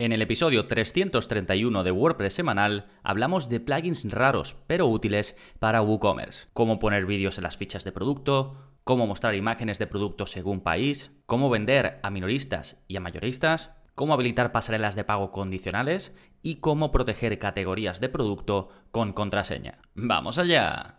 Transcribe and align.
En 0.00 0.12
el 0.12 0.22
episodio 0.22 0.64
331 0.64 1.82
de 1.82 1.90
WordPress 1.90 2.34
semanal 2.34 2.86
hablamos 3.02 3.48
de 3.48 3.58
plugins 3.58 4.08
raros 4.12 4.54
pero 4.68 4.86
útiles 4.86 5.34
para 5.58 5.82
WooCommerce, 5.82 6.46
cómo 6.52 6.78
poner 6.78 7.04
vídeos 7.04 7.36
en 7.36 7.42
las 7.42 7.56
fichas 7.56 7.82
de 7.82 7.90
producto, 7.90 8.54
cómo 8.84 9.08
mostrar 9.08 9.34
imágenes 9.34 9.80
de 9.80 9.88
producto 9.88 10.26
según 10.26 10.60
país, 10.60 11.10
cómo 11.26 11.50
vender 11.50 11.98
a 12.04 12.10
minoristas 12.10 12.76
y 12.86 12.94
a 12.94 13.00
mayoristas, 13.00 13.72
cómo 13.96 14.14
habilitar 14.14 14.52
pasarelas 14.52 14.94
de 14.94 15.02
pago 15.02 15.32
condicionales 15.32 16.14
y 16.42 16.60
cómo 16.60 16.92
proteger 16.92 17.36
categorías 17.40 17.98
de 17.98 18.08
producto 18.08 18.68
con 18.92 19.12
contraseña. 19.12 19.80
¡Vamos 19.96 20.38
allá! 20.38 20.96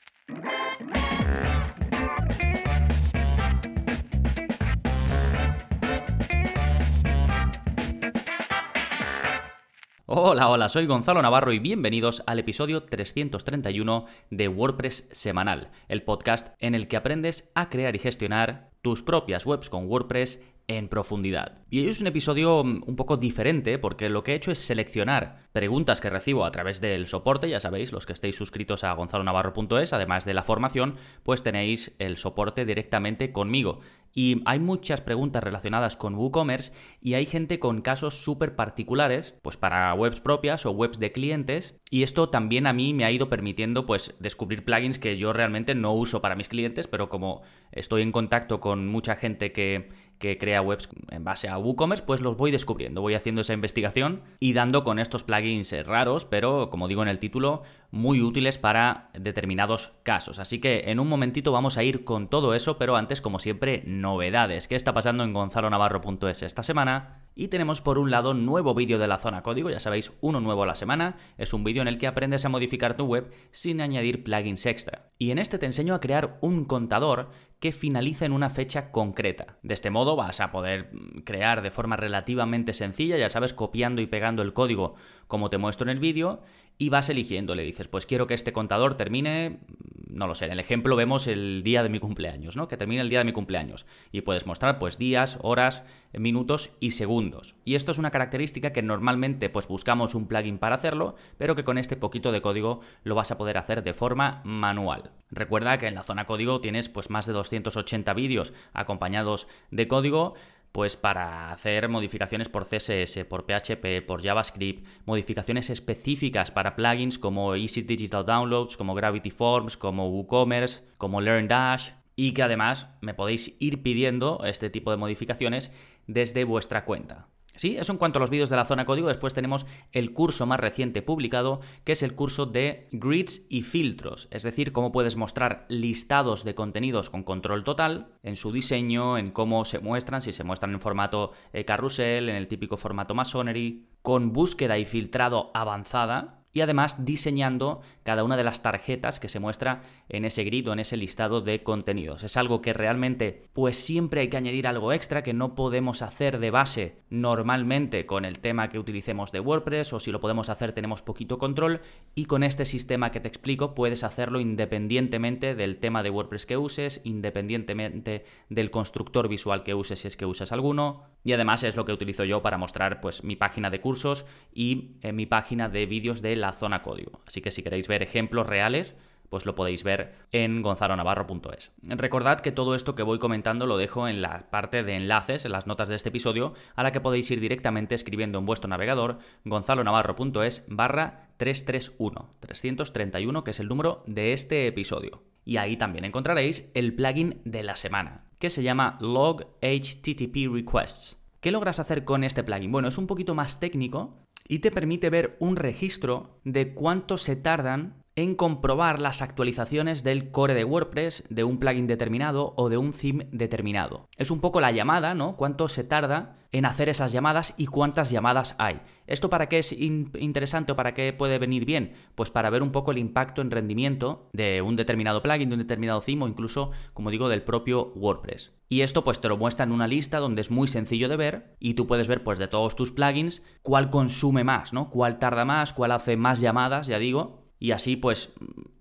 Hola, 10.12 10.50
hola, 10.50 10.70
soy 10.70 10.88
Gonzalo 10.88 11.22
Navarro 11.22 11.54
y 11.54 11.60
bienvenidos 11.60 12.24
al 12.26 12.40
episodio 12.40 12.82
331 12.82 14.06
de 14.32 14.48
WordPress 14.48 15.08
Semanal, 15.12 15.70
el 15.88 16.02
podcast 16.02 16.56
en 16.58 16.74
el 16.74 16.88
que 16.88 16.98
aprendes 16.98 17.52
a 17.54 17.70
crear 17.70 17.96
y 17.96 18.00
gestionar 18.00 18.72
tus 18.82 19.04
propias 19.04 19.46
webs 19.46 19.70
con 19.70 19.86
WordPress 19.86 20.44
en 20.70 20.88
profundidad. 20.88 21.58
Y 21.72 21.88
es 21.88 22.00
un 22.00 22.08
episodio 22.08 22.64
mm, 22.64 22.84
un 22.86 22.96
poco 22.96 23.18
diferente 23.18 23.78
porque 23.80 24.08
lo 24.08 24.24
que 24.24 24.32
he 24.32 24.36
hecho 24.36 24.52
es 24.52 24.60
seleccionar 24.60 25.48
preguntas 25.52 26.00
que 26.00 26.12
recibo 26.12 26.46
a 26.46 26.52
través 26.52 26.80
del 26.80 27.08
soporte, 27.08 27.50
ya 27.50 27.60
sabéis, 27.60 27.92
los 27.92 28.06
que 28.06 28.14
estéis 28.14 28.36
suscritos 28.36 28.84
a 28.84 28.94
gonzalonavarro.es, 28.94 29.94
además 29.94 30.26
de 30.26 30.36
la 30.36 30.44
formación, 30.44 30.96
pues 31.24 31.44
tenéis 31.44 31.94
el 31.98 32.18
soporte 32.18 32.66
directamente 32.66 33.32
conmigo. 33.32 33.80
Y 34.14 34.42
hay 34.46 34.60
muchas 34.60 35.02
preguntas 35.02 35.44
relacionadas 35.44 35.96
con 35.96 36.16
WooCommerce 36.16 36.72
y 37.02 37.14
hay 37.14 37.26
gente 37.26 37.60
con 37.60 37.82
casos 37.82 38.16
súper 38.24 38.56
particulares, 38.56 39.36
pues 39.42 39.56
para 39.58 39.94
webs 39.94 40.20
propias 40.20 40.66
o 40.66 40.72
webs 40.72 41.00
de 41.00 41.12
clientes. 41.12 41.80
Y 41.92 42.04
esto 42.04 42.30
también 42.30 42.66
a 42.66 42.74
mí 42.74 42.94
me 42.94 43.06
ha 43.06 43.12
ido 43.12 43.30
permitiendo 43.30 43.86
pues 43.86 44.16
descubrir 44.20 44.66
plugins 44.66 45.00
que 45.00 45.18
yo 45.18 45.32
realmente 45.32 45.76
no 45.76 45.94
uso 45.94 46.22
para 46.22 46.36
mis 46.36 46.50
clientes, 46.50 46.88
pero 46.88 47.10
como 47.10 47.44
estoy 47.72 48.02
en 48.02 48.12
contacto 48.12 48.60
con 48.60 48.88
mucha 48.88 49.16
gente 49.16 49.52
que, 49.52 49.90
que 50.20 50.38
crea 50.38 50.62
webs 50.62 50.90
en 51.10 51.24
base 51.24 51.48
a 51.48 51.58
WooCommerce, 51.58 52.04
pues 52.06 52.22
los 52.22 52.38
voy 52.38 52.52
descubriendo. 52.52 53.02
Voy 53.02 53.16
haciendo 53.16 53.42
esa 53.42 53.54
investigación 53.54 54.22
y 54.40 54.54
dando 54.54 54.84
con 54.84 55.00
estos 55.00 55.24
plugins 55.24 55.74
raros, 55.86 56.26
pero 56.26 56.70
como 56.70 56.88
digo 56.88 57.02
en 57.02 57.08
el 57.08 57.20
título, 57.20 57.64
muy 57.90 58.22
útiles 58.22 58.58
para 58.58 59.10
determinados 59.14 59.94
casos. 60.04 60.38
Así 60.38 60.60
que 60.60 60.92
en 60.92 61.00
un 61.00 61.08
momentito 61.08 61.52
vamos 61.52 61.78
a 61.78 61.84
ir 61.84 62.04
con 62.04 62.30
todo 62.30 62.54
eso, 62.54 62.78
pero 62.78 62.98
antes, 62.98 63.22
como 63.22 63.40
siempre, 63.40 63.84
novedades. 63.86 64.68
¿Qué 64.68 64.76
está 64.76 64.94
pasando 64.94 65.24
en 65.24 65.34
gonzalonavarro.es 65.34 66.44
esta 66.44 66.64
semana? 66.64 67.24
Y 67.40 67.48
tenemos 67.48 67.80
por 67.80 67.98
un 68.00 68.12
lado 68.12 68.34
nuevo 68.34 68.74
vídeo 68.74 69.00
de 69.00 69.08
la 69.08 69.18
zona 69.18 69.44
código, 69.44 69.70
ya 69.70 69.80
sabéis, 69.80 70.12
uno 70.20 70.42
nuevo 70.42 70.64
a 70.64 70.66
la 70.66 70.76
semana. 70.76 71.16
Es 71.38 71.54
un 71.54 71.64
vídeo 71.64 71.82
en 71.82 71.88
el 71.88 71.98
que 71.98 72.06
aprendes 72.06 72.44
a 72.44 72.50
modificar 72.50 72.98
tu 72.98 73.06
web 73.06 73.32
sin 73.52 73.80
añadir 73.80 74.26
plugins 74.26 74.66
extra. 74.66 75.14
Y 75.18 75.32
en 75.32 75.40
este 75.40 75.58
te 75.58 75.66
enseño 75.66 75.96
a 75.96 76.02
crear 76.02 76.38
un 76.42 76.66
contador 76.66 77.30
que 77.62 77.72
finalice 77.72 78.26
en 78.26 78.34
una 78.34 78.50
fecha 78.50 78.92
concreta. 78.92 79.58
De 79.64 79.74
este 79.74 79.90
modo 79.90 80.18
vas 80.18 80.42
a 80.42 80.52
poder 80.52 80.90
mm, 80.92 81.22
crear 81.22 81.62
de 81.62 81.72
forma 81.72 81.96
relativamente 81.96 82.74
sencilla, 82.74 83.18
ya 83.18 83.30
sabes, 83.30 83.54
copiando 83.54 84.02
y 84.02 84.08
pegando 84.08 84.42
el 84.42 84.52
código 84.52 84.96
como 85.28 85.50
te 85.50 85.58
muestro 85.58 85.86
en 85.86 85.96
el 85.96 86.00
vídeo 86.00 86.42
y 86.82 86.88
vas 86.88 87.10
eligiendo, 87.10 87.56
le 87.56 87.64
dices, 87.64 87.90
pues 87.90 88.06
quiero 88.06 88.26
que 88.26 88.34
este 88.34 88.54
contador 88.54 88.96
termine, 88.96 89.60
no 90.08 90.28
lo 90.28 90.34
sé, 90.34 90.46
en 90.46 90.54
el 90.54 90.62
ejemplo 90.62 90.96
vemos 90.96 91.28
el 91.28 91.62
día 91.62 91.84
de 91.84 91.90
mi 91.90 92.00
cumpleaños, 92.00 92.56
¿no? 92.56 92.70
Que 92.70 92.78
termine 92.78 93.02
el 93.02 93.10
día 93.10 93.20
de 93.20 93.26
mi 93.26 93.34
cumpleaños. 93.34 93.86
Y 94.14 94.22
puedes 94.22 94.46
mostrar 94.46 94.80
pues 94.80 94.98
días, 94.98 95.40
horas, 95.42 95.84
minutos 96.14 96.72
y 96.80 96.92
segundos. 96.92 97.56
Y 97.66 97.76
esto 97.76 97.92
es 97.92 97.98
una 97.98 98.12
característica 98.12 98.72
que 98.72 98.82
normalmente 98.82 99.50
pues 99.50 99.68
buscamos 99.68 100.16
un 100.16 100.30
plugin 100.30 100.58
para 100.58 100.76
hacerlo, 100.76 101.16
pero 101.38 101.54
que 101.54 101.66
con 101.66 101.78
este 101.78 101.98
poquito 101.98 102.32
de 102.32 102.42
código 102.42 102.80
lo 103.04 103.14
vas 103.14 103.32
a 103.32 103.38
poder 103.38 103.58
hacer 103.58 103.84
de 103.84 103.94
forma 103.94 104.42
manual. 104.46 105.12
Recuerda 105.32 105.78
que 105.80 105.88
en 105.88 105.96
la 105.96 106.04
zona 106.04 106.26
código 106.26 106.62
tienes 106.62 106.88
pues 106.88 107.10
más 107.10 107.26
de 107.26 107.34
280 107.34 108.14
vídeos 108.14 108.54
acompañados 108.72 109.50
de 109.70 109.90
código 109.90 110.34
pues 110.72 110.96
para 110.96 111.52
hacer 111.52 111.90
modificaciones 111.90 112.50
por 112.50 112.66
CSS, 112.66 113.26
por 113.26 113.46
PHP, 113.46 114.06
por 114.06 114.24
JavaScript, 114.24 114.86
modificaciones 115.06 115.70
específicas 115.70 116.52
para 116.52 116.76
plugins 116.76 117.18
como 117.18 117.56
Easy 117.56 117.82
Digital 117.82 118.26
Downloads, 118.26 118.78
como 118.78 118.96
Gravity 118.96 119.32
Forms, 119.32 119.78
como 119.78 120.10
WooCommerce, 120.10 120.84
como 120.98 121.22
LearnDash, 121.22 121.92
y 122.16 122.34
que 122.34 122.44
además 122.44 122.88
me 123.02 123.14
podéis 123.14 123.56
ir 123.60 123.82
pidiendo 123.82 124.42
este 124.44 124.70
tipo 124.70 124.92
de 124.92 124.98
modificaciones 124.98 125.72
desde 126.06 126.44
vuestra 126.44 126.86
cuenta. 126.86 127.28
Sí, 127.60 127.76
eso 127.76 127.92
en 127.92 127.98
cuanto 127.98 128.20
a 128.20 128.22
los 128.22 128.30
vídeos 128.30 128.50
de 128.50 128.56
la 128.56 128.64
zona 128.64 128.86
código. 128.86 129.10
Después 129.10 129.34
tenemos 129.34 129.66
el 129.92 130.14
curso 130.14 130.46
más 130.46 130.62
reciente 130.62 131.02
publicado, 131.02 131.60
que 131.84 131.92
es 131.92 132.04
el 132.04 132.16
curso 132.16 132.46
de 132.46 132.88
grids 132.94 133.46
y 133.50 133.64
filtros, 133.64 134.30
es 134.32 134.44
decir, 134.44 134.72
cómo 134.72 134.94
puedes 134.94 135.18
mostrar 135.18 135.66
listados 135.68 136.46
de 136.46 136.56
contenidos 136.56 137.10
con 137.10 137.24
control 137.24 137.66
total 137.66 138.14
en 138.24 138.38
su 138.38 138.54
diseño, 138.54 139.18
en 139.18 139.32
cómo 139.32 139.66
se 139.66 139.80
muestran, 139.80 140.22
si 140.22 140.32
se 140.32 140.46
muestran 140.46 140.72
en 140.72 140.80
formato 140.80 141.34
eh, 141.52 141.66
carrusel, 141.66 142.30
en 142.30 142.38
el 142.38 142.48
típico 142.48 142.78
formato 142.78 143.14
Masonry, 143.14 143.90
con 144.02 144.32
búsqueda 144.32 144.78
y 144.78 144.86
filtrado 144.86 145.52
avanzada, 145.54 146.39
y 146.60 146.62
además 146.62 147.06
diseñando 147.06 147.80
cada 148.04 148.26
una 148.26 148.36
de 148.36 148.44
las 148.44 148.62
tarjetas 148.62 149.22
que 149.22 149.30
se 149.30 149.40
muestra 149.40 149.82
en 150.10 150.26
ese 150.26 150.44
grid 150.44 150.68
o 150.68 150.74
en 150.74 150.80
ese 150.80 150.98
listado 150.98 151.40
de 151.40 151.64
contenidos. 151.64 152.26
Es 152.26 152.36
algo 152.36 152.62
que 152.62 152.74
realmente 152.74 153.46
pues 153.54 153.78
siempre 153.78 154.20
hay 154.20 154.28
que 154.28 154.36
añadir 154.36 154.68
algo 154.68 154.92
extra 154.92 155.24
que 155.24 155.34
no 155.34 155.56
podemos 155.56 156.02
hacer 156.02 156.38
de 156.40 156.52
base 156.52 156.98
normalmente 157.10 158.06
con 158.06 158.26
el 158.26 158.40
tema 158.40 158.68
que 158.68 158.78
utilicemos 158.78 159.32
de 159.32 159.40
WordPress 159.40 159.94
o 159.94 160.02
si 160.02 160.12
lo 160.12 160.20
podemos 160.20 160.50
hacer 160.50 160.74
tenemos 160.74 161.02
poquito 161.02 161.38
control 161.38 161.80
y 162.14 162.26
con 162.26 162.44
este 162.44 162.66
sistema 162.66 163.14
que 163.14 163.22
te 163.22 163.30
explico 163.30 163.74
puedes 163.74 164.04
hacerlo 164.04 164.42
independientemente 164.42 165.56
del 165.56 165.78
tema 165.78 166.04
de 166.04 166.10
WordPress 166.10 166.46
que 166.46 166.58
uses, 166.58 167.00
independientemente 167.06 168.26
del 168.50 168.70
constructor 168.70 169.30
visual 169.30 169.64
que 169.64 169.76
uses 169.76 170.00
si 170.02 170.10
es 170.10 170.18
que 170.18 170.26
usas 170.26 170.52
alguno 170.52 171.04
y 171.24 171.32
además 171.32 171.64
es 171.64 171.78
lo 171.78 171.86
que 171.86 171.94
utilizo 171.94 172.26
yo 172.26 172.42
para 172.42 172.58
mostrar 172.58 173.00
pues 173.00 173.24
mi 173.24 173.38
página 173.38 173.70
de 173.70 173.80
cursos 173.80 174.26
y 174.54 174.98
eh, 175.02 175.14
mi 175.14 175.26
página 175.26 175.70
de 175.70 175.86
vídeos 175.86 176.22
de 176.22 176.36
la 176.36 176.49
zona 176.54 176.82
código. 176.82 177.22
Así 177.26 177.42
que 177.42 177.52
si 177.52 177.64
queréis 177.64 177.88
ver 177.88 178.04
ejemplos 178.04 178.48
reales, 178.48 178.96
pues 179.30 179.46
lo 179.46 179.56
podéis 179.56 179.84
ver 179.84 180.16
en 180.32 180.62
gonzalonavarro.es. 180.62 181.72
Recordad 181.84 182.42
que 182.42 182.52
todo 182.52 182.76
esto 182.76 182.96
que 182.96 183.04
voy 183.04 183.20
comentando 183.20 183.68
lo 183.68 183.78
dejo 183.78 184.08
en 184.08 184.22
la 184.22 184.50
parte 184.50 184.84
de 184.84 184.96
enlaces, 184.96 185.46
en 185.46 185.52
las 185.52 185.68
notas 185.68 185.90
de 185.90 185.96
este 185.96 186.10
episodio, 186.10 186.54
a 186.76 186.84
la 186.84 186.92
que 186.92 187.02
podéis 187.02 187.30
ir 187.32 187.40
directamente 187.40 187.96
escribiendo 187.96 188.40
en 188.40 188.46
vuestro 188.46 188.68
navegador 188.68 189.20
gonzalonavarro.es 189.46 190.66
barra 190.68 191.30
331, 191.38 192.30
331, 192.40 193.44
que 193.44 193.52
es 193.52 193.60
el 193.60 193.68
número 193.68 194.04
de 194.08 194.34
este 194.34 194.68
episodio. 194.68 195.24
Y 195.46 195.58
ahí 195.58 195.78
también 195.78 196.06
encontraréis 196.06 196.70
el 196.74 196.94
plugin 196.94 197.42
de 197.46 197.64
la 197.64 197.76
semana, 197.76 198.26
que 198.40 198.50
se 198.50 198.64
llama 198.64 198.98
Log 199.00 199.46
HTTP 199.62 200.52
Requests. 200.52 201.18
¿Qué 201.40 201.52
logras 201.52 201.80
hacer 201.80 202.04
con 202.04 202.26
este 202.26 202.44
plugin? 202.44 202.72
Bueno, 202.72 202.90
es 202.90 202.98
un 202.98 203.08
poquito 203.08 203.34
más 203.34 203.62
técnico 203.62 204.18
y 204.50 204.60
te 204.60 204.72
permite 204.72 205.10
ver 205.10 205.38
un 205.40 205.56
registro 205.56 206.42
de 206.44 206.74
cuánto 206.74 207.18
se 207.18 207.38
tardan 207.38 208.04
en 208.16 208.36
comprobar 208.36 209.00
las 209.00 209.22
actualizaciones 209.22 210.04
del 210.04 210.32
core 210.32 210.54
de 210.54 210.66
WordPress, 210.66 211.24
de 211.30 211.44
un 211.44 211.58
plugin 211.58 211.88
determinado 211.88 212.54
o 212.58 212.70
de 212.70 212.78
un 212.78 212.92
theme 212.92 213.28
determinado. 213.32 214.08
Es 214.18 214.32
un 214.32 214.42
poco 214.42 214.62
la 214.62 214.72
llamada, 214.72 215.14
¿no? 215.14 215.36
Cuánto 215.38 215.68
se 215.70 215.84
tarda 215.84 216.36
en 216.52 216.66
hacer 216.66 216.90
esas 216.90 217.12
llamadas 217.12 217.54
y 217.58 217.68
cuántas 217.68 218.10
llamadas 218.10 218.56
hay. 218.58 218.82
¿Esto 219.06 219.30
para 219.30 219.48
qué 219.48 219.60
es 219.60 219.72
interesante 219.72 220.72
o 220.72 220.76
para 220.76 220.94
qué 220.94 221.14
puede 221.14 221.38
venir 221.38 221.66
bien? 221.66 221.94
Pues 222.16 222.32
para 222.32 222.50
ver 222.50 222.64
un 222.64 222.72
poco 222.72 222.92
el 222.92 222.98
impacto 222.98 223.42
en 223.42 223.52
rendimiento 223.52 224.30
de 224.34 224.62
un 224.62 224.76
determinado 224.76 225.22
plugin, 225.22 225.50
de 225.50 225.56
un 225.56 225.62
determinado 225.62 226.02
theme 226.02 226.26
o 226.26 226.28
incluso, 226.28 226.72
como 226.94 227.12
digo, 227.12 227.30
del 227.30 227.44
propio 227.44 227.94
WordPress. 227.96 228.54
Y 228.68 228.82
esto 228.82 229.04
pues 229.04 229.22
te 229.22 229.30
lo 229.30 229.38
muestra 229.38 229.66
en 229.66 229.72
una 229.72 229.88
lista 229.88 230.20
donde 230.20 230.42
es 230.42 230.52
muy 230.52 230.68
sencillo 230.68 231.10
de 231.10 231.18
ver 231.18 231.56
y 231.60 231.74
tú 231.74 231.88
puedes 231.88 232.08
ver 232.08 232.24
pues 232.24 232.38
de 232.38 232.48
todos 232.48 232.76
tus 232.76 232.92
plugins 232.92 233.44
cuál 233.62 233.90
consume 233.90 234.44
más, 234.44 234.74
¿no? 234.74 234.90
Cuál 234.90 235.20
tarda 235.20 235.46
más, 235.46 235.74
cuál 235.74 235.92
hace 235.92 236.18
más 236.18 236.40
llamadas, 236.40 236.88
ya 236.88 237.00
digo, 237.00 237.49
y 237.60 237.72
así 237.72 237.96
pues 237.96 238.34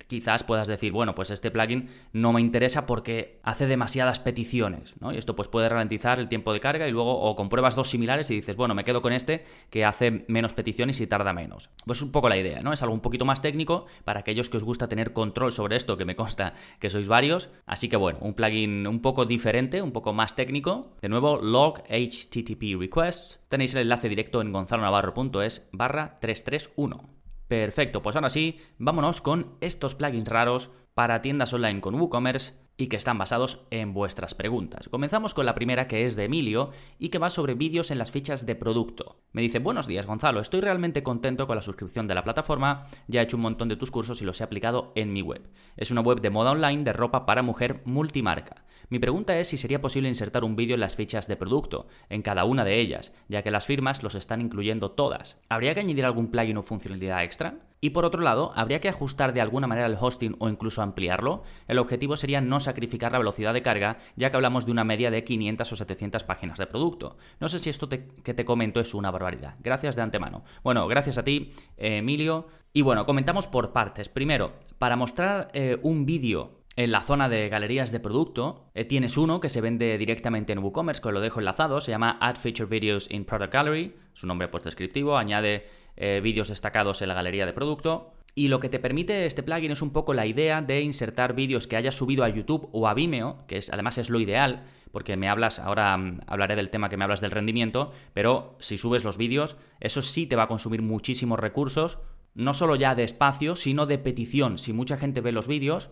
quizás 0.08 0.42
puedas 0.42 0.66
decir, 0.66 0.90
bueno, 0.90 1.14
pues 1.14 1.30
este 1.30 1.50
plugin 1.50 1.88
no 2.12 2.32
me 2.32 2.40
interesa 2.40 2.86
porque 2.86 3.38
hace 3.42 3.66
demasiadas 3.66 4.18
peticiones, 4.18 4.94
¿no? 5.00 5.12
Y 5.12 5.18
esto 5.18 5.36
pues 5.36 5.48
puede 5.48 5.68
ralentizar 5.68 6.18
el 6.18 6.28
tiempo 6.28 6.52
de 6.52 6.60
carga 6.60 6.88
y 6.88 6.90
luego 6.90 7.20
o 7.20 7.36
compruebas 7.36 7.76
dos 7.76 7.90
similares 7.90 8.30
y 8.30 8.34
dices, 8.34 8.56
bueno, 8.56 8.74
me 8.74 8.84
quedo 8.84 9.02
con 9.02 9.12
este 9.12 9.44
que 9.70 9.84
hace 9.84 10.24
menos 10.26 10.54
peticiones 10.54 11.00
y 11.00 11.06
tarda 11.06 11.32
menos. 11.32 11.70
Pues 11.84 11.98
es 11.98 12.02
un 12.02 12.10
poco 12.10 12.28
la 12.28 12.38
idea, 12.38 12.62
¿no? 12.62 12.72
Es 12.72 12.82
algo 12.82 12.94
un 12.94 13.00
poquito 13.00 13.26
más 13.26 13.42
técnico 13.42 13.86
para 14.04 14.20
aquellos 14.20 14.48
que 14.48 14.56
os 14.56 14.64
gusta 14.64 14.88
tener 14.88 15.12
control 15.12 15.52
sobre 15.52 15.76
esto, 15.76 15.96
que 15.98 16.06
me 16.06 16.16
consta 16.16 16.54
que 16.80 16.88
sois 16.88 17.06
varios. 17.06 17.50
Así 17.66 17.88
que 17.88 17.96
bueno, 17.96 18.18
un 18.22 18.34
plugin 18.34 18.86
un 18.86 19.00
poco 19.00 19.26
diferente, 19.26 19.82
un 19.82 19.92
poco 19.92 20.14
más 20.14 20.34
técnico. 20.34 20.96
De 21.02 21.10
nuevo, 21.10 21.36
log 21.36 21.82
HTTP 21.88 22.78
requests. 22.78 23.40
Tenéis 23.48 23.74
el 23.74 23.82
enlace 23.82 24.08
directo 24.08 24.40
en 24.40 24.52
gonzalonavarro.es 24.52 25.68
barra 25.72 26.18
331. 26.20 27.17
Perfecto, 27.48 28.02
pues 28.02 28.14
ahora 28.14 28.28
sí, 28.28 28.60
vámonos 28.76 29.22
con 29.22 29.56
estos 29.60 29.94
plugins 29.94 30.28
raros 30.28 30.70
para 30.94 31.22
tiendas 31.22 31.52
online 31.54 31.80
con 31.80 31.94
WooCommerce 31.94 32.67
y 32.78 32.86
que 32.86 32.96
están 32.96 33.18
basados 33.18 33.66
en 33.70 33.92
vuestras 33.92 34.34
preguntas. 34.34 34.88
Comenzamos 34.88 35.34
con 35.34 35.44
la 35.44 35.54
primera 35.54 35.88
que 35.88 36.06
es 36.06 36.16
de 36.16 36.24
Emilio 36.24 36.70
y 36.98 37.10
que 37.10 37.18
va 37.18 37.28
sobre 37.28 37.54
vídeos 37.54 37.90
en 37.90 37.98
las 37.98 38.12
fichas 38.12 38.46
de 38.46 38.54
producto. 38.54 39.20
Me 39.32 39.42
dice, 39.42 39.58
buenos 39.58 39.88
días 39.88 40.06
Gonzalo, 40.06 40.40
estoy 40.40 40.60
realmente 40.60 41.02
contento 41.02 41.46
con 41.46 41.56
la 41.56 41.62
suscripción 41.62 42.06
de 42.06 42.14
la 42.14 42.24
plataforma, 42.24 42.86
ya 43.08 43.20
he 43.20 43.24
hecho 43.24 43.36
un 43.36 43.42
montón 43.42 43.68
de 43.68 43.76
tus 43.76 43.90
cursos 43.90 44.22
y 44.22 44.24
los 44.24 44.40
he 44.40 44.44
aplicado 44.44 44.92
en 44.94 45.12
mi 45.12 45.20
web. 45.20 45.50
Es 45.76 45.90
una 45.90 46.00
web 46.00 46.20
de 46.20 46.30
moda 46.30 46.52
online 46.52 46.84
de 46.84 46.92
ropa 46.92 47.26
para 47.26 47.42
mujer 47.42 47.82
multimarca. 47.84 48.64
Mi 48.90 48.98
pregunta 48.98 49.38
es 49.38 49.48
si 49.48 49.58
sería 49.58 49.82
posible 49.82 50.08
insertar 50.08 50.44
un 50.44 50.56
vídeo 50.56 50.74
en 50.74 50.80
las 50.80 50.96
fichas 50.96 51.28
de 51.28 51.36
producto, 51.36 51.88
en 52.08 52.22
cada 52.22 52.44
una 52.44 52.64
de 52.64 52.80
ellas, 52.80 53.12
ya 53.28 53.42
que 53.42 53.50
las 53.50 53.66
firmas 53.66 54.02
los 54.02 54.14
están 54.14 54.40
incluyendo 54.40 54.92
todas. 54.92 55.38
¿Habría 55.50 55.74
que 55.74 55.80
añadir 55.80 56.06
algún 56.06 56.30
plugin 56.30 56.56
o 56.56 56.62
funcionalidad 56.62 57.22
extra? 57.22 57.58
Y 57.80 57.90
por 57.90 58.04
otro 58.04 58.22
lado, 58.22 58.52
¿habría 58.56 58.80
que 58.80 58.88
ajustar 58.88 59.32
de 59.32 59.40
alguna 59.40 59.66
manera 59.66 59.86
el 59.86 59.96
hosting 60.00 60.36
o 60.38 60.48
incluso 60.48 60.82
ampliarlo? 60.82 61.42
El 61.66 61.78
objetivo 61.78 62.16
sería 62.16 62.40
no 62.40 62.60
sacrificar 62.60 63.12
la 63.12 63.18
velocidad 63.18 63.54
de 63.54 63.62
carga, 63.62 63.98
ya 64.16 64.30
que 64.30 64.36
hablamos 64.36 64.66
de 64.66 64.72
una 64.72 64.84
media 64.84 65.10
de 65.10 65.24
500 65.24 65.72
o 65.72 65.76
700 65.76 66.24
páginas 66.24 66.58
de 66.58 66.66
producto. 66.66 67.16
No 67.40 67.48
sé 67.48 67.58
si 67.58 67.70
esto 67.70 67.88
que 67.88 68.34
te 68.34 68.44
comento 68.44 68.80
es 68.80 68.94
una 68.94 69.10
barbaridad. 69.10 69.56
Gracias 69.60 69.96
de 69.96 70.02
antemano. 70.02 70.42
Bueno, 70.62 70.88
gracias 70.88 71.18
a 71.18 71.24
ti, 71.24 71.52
Emilio. 71.76 72.48
Y 72.72 72.82
bueno, 72.82 73.06
comentamos 73.06 73.46
por 73.46 73.72
partes. 73.72 74.08
Primero, 74.08 74.52
para 74.78 74.96
mostrar 74.96 75.50
eh, 75.52 75.78
un 75.82 76.04
vídeo 76.04 76.58
en 76.76 76.92
la 76.92 77.02
zona 77.02 77.28
de 77.28 77.48
galerías 77.48 77.90
de 77.90 77.98
producto, 77.98 78.70
eh, 78.74 78.84
tienes 78.84 79.16
uno 79.16 79.40
que 79.40 79.48
se 79.48 79.60
vende 79.60 79.98
directamente 79.98 80.52
en 80.52 80.60
WooCommerce, 80.60 81.02
que 81.02 81.10
lo 81.10 81.20
dejo 81.20 81.40
enlazado, 81.40 81.80
se 81.80 81.90
llama 81.90 82.18
Add 82.20 82.36
Feature 82.36 82.68
Videos 82.68 83.10
in 83.10 83.24
Product 83.24 83.52
Gallery, 83.52 83.96
su 84.12 84.28
nombre 84.28 84.46
pues 84.46 84.62
descriptivo, 84.62 85.16
añade 85.16 85.66
eh, 86.00 86.20
vídeos 86.22 86.48
destacados 86.48 87.02
en 87.02 87.08
la 87.08 87.14
galería 87.14 87.44
de 87.44 87.52
producto. 87.52 88.12
Y 88.36 88.46
lo 88.46 88.60
que 88.60 88.68
te 88.68 88.78
permite 88.78 89.26
este 89.26 89.42
plugin 89.42 89.72
es 89.72 89.82
un 89.82 89.90
poco 89.90 90.14
la 90.14 90.24
idea 90.24 90.62
de 90.62 90.80
insertar 90.80 91.34
vídeos 91.34 91.66
que 91.66 91.74
hayas 91.74 91.96
subido 91.96 92.22
a 92.22 92.28
YouTube 92.28 92.68
o 92.70 92.86
a 92.86 92.94
Vimeo, 92.94 93.44
que 93.48 93.56
es, 93.56 93.72
además 93.72 93.98
es 93.98 94.10
lo 94.10 94.20
ideal, 94.20 94.64
porque 94.92 95.16
me 95.16 95.28
hablas, 95.28 95.58
ahora 95.58 95.96
mm, 95.96 96.20
hablaré 96.28 96.54
del 96.54 96.70
tema 96.70 96.88
que 96.88 96.96
me 96.96 97.02
hablas 97.02 97.20
del 97.20 97.32
rendimiento, 97.32 97.90
pero 98.14 98.54
si 98.60 98.78
subes 98.78 99.02
los 99.02 99.16
vídeos, 99.16 99.56
eso 99.80 100.00
sí 100.00 100.28
te 100.28 100.36
va 100.36 100.44
a 100.44 100.48
consumir 100.48 100.82
muchísimos 100.82 101.40
recursos, 101.40 101.98
no 102.34 102.54
solo 102.54 102.76
ya 102.76 102.94
de 102.94 103.02
espacio, 103.02 103.56
sino 103.56 103.86
de 103.86 103.98
petición. 103.98 104.58
Si 104.58 104.72
mucha 104.72 104.98
gente 104.98 105.20
ve 105.20 105.32
los 105.32 105.48
vídeos, 105.48 105.90